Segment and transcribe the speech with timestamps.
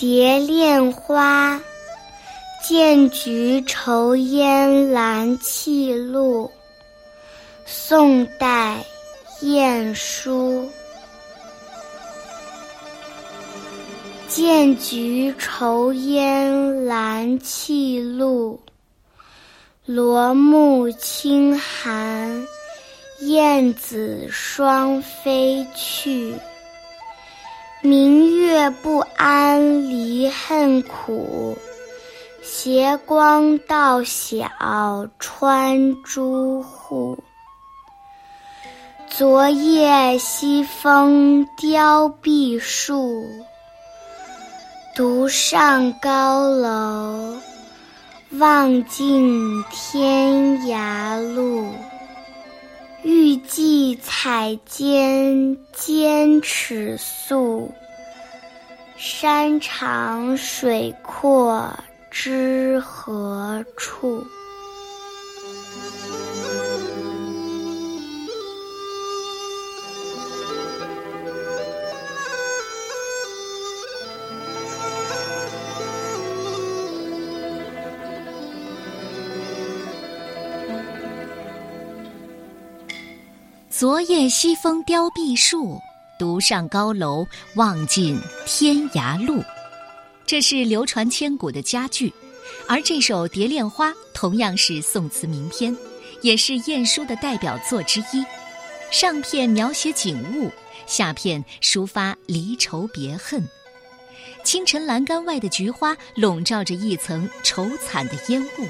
[0.00, 1.60] 蝶恋花，
[2.66, 6.50] 见菊愁烟兰泣露。
[7.66, 8.82] 宋代，
[9.42, 10.66] 晏殊。
[14.26, 18.58] 见菊愁烟兰泣露，
[19.84, 22.46] 罗幕轻寒，
[23.20, 26.34] 燕子双飞去。
[27.82, 31.56] 明月不谙离恨苦，
[32.42, 37.18] 斜光到晓穿朱户。
[39.08, 43.24] 昨夜西风凋碧树，
[44.94, 47.34] 独上高楼，
[48.32, 51.72] 望尽天涯路。
[53.02, 57.72] 欲寄海尖尖尺素，
[58.98, 61.72] 山长水阔
[62.10, 64.22] 知何处？
[83.70, 85.80] 昨夜西风凋碧树，
[86.18, 89.40] 独上高楼望尽天涯路。
[90.26, 92.12] 这是流传千古的佳句，
[92.66, 95.74] 而这首《蝶恋花》同样是宋词名篇，
[96.20, 98.24] 也是晏殊的代表作之一。
[98.90, 100.50] 上片描写景物，
[100.84, 103.40] 下片抒发离愁别恨。
[104.42, 108.66] 清晨栏杆外的菊花笼罩着一层愁惨的烟雾，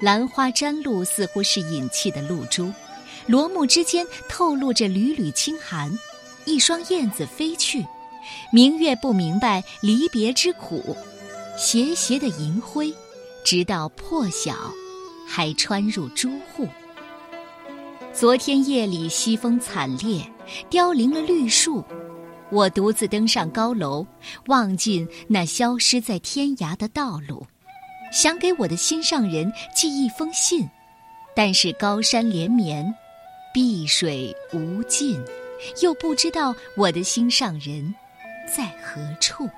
[0.00, 2.72] 兰花沾露，似乎是隐气的露珠。
[3.30, 5.88] 罗幕之间透露着缕缕清寒，
[6.46, 7.86] 一双燕子飞去，
[8.50, 10.96] 明月不明白离别之苦，
[11.56, 12.92] 斜斜的银辉，
[13.44, 14.56] 直到破晓，
[15.28, 16.66] 还穿入朱户。
[18.12, 20.20] 昨天夜里西风惨烈，
[20.68, 21.84] 凋零了绿树，
[22.50, 24.04] 我独自登上高楼，
[24.46, 27.46] 望尽那消失在天涯的道路，
[28.12, 30.68] 想给我的心上人寄一封信，
[31.36, 32.92] 但是高山连绵。
[33.52, 35.20] 碧水无尽，
[35.82, 37.92] 又不知道我的心上人
[38.46, 39.48] 在何处。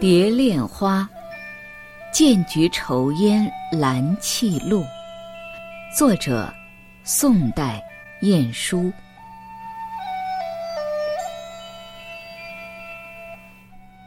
[0.00, 1.08] 蝶恋花。
[2.10, 4.82] 剑菊愁烟兰泣露，
[5.94, 6.52] 作者
[7.04, 7.82] 宋代
[8.22, 8.90] 晏殊。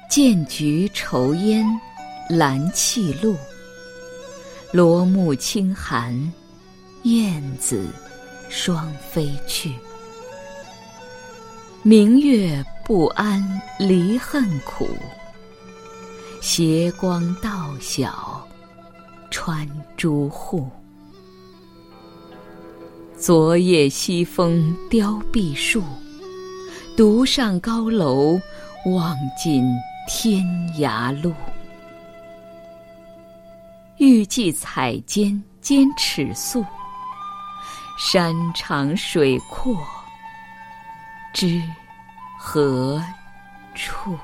[0.10, 1.64] 剑菊愁烟
[2.28, 3.38] 兰泣露，
[4.74, 6.12] 罗幕轻寒，
[7.04, 7.88] 燕子
[8.50, 9.74] 双飞去。
[11.84, 13.42] 明月不谙
[13.80, 14.90] 离恨苦。
[16.42, 18.46] 斜光到晓
[19.30, 20.68] 穿朱户。
[23.16, 25.84] 昨夜西风凋碧树，
[26.98, 28.42] 独上高楼
[28.88, 29.64] 望尽
[30.08, 30.44] 天
[30.80, 31.32] 涯路。
[33.98, 36.66] 欲寄彩笺兼尺素，
[38.00, 39.78] 山长水阔
[41.36, 41.62] 知
[42.40, 43.00] 何
[43.76, 44.18] 处？